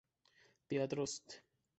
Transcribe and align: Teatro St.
Teatro 0.67 1.05
St. 1.05 1.45